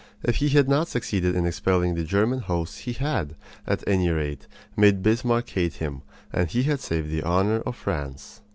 If 0.23 0.37
he 0.37 0.49
had 0.49 0.67
not 0.67 0.87
succeeded 0.87 1.35
in 1.35 1.45
expelling 1.45 1.93
the 1.93 2.03
German 2.03 2.39
hosts 2.39 2.79
he 2.79 2.93
had, 2.93 3.35
at 3.67 3.87
any 3.87 4.09
rate, 4.09 4.47
made 4.75 5.03
Bismarck 5.03 5.47
hate 5.51 5.75
him, 5.75 6.01
and 6.33 6.49
he 6.49 6.63
had 6.63 6.79
saved 6.79 7.11
the 7.11 7.21
honor 7.21 7.59
of 7.67 7.75
France. 7.75 8.41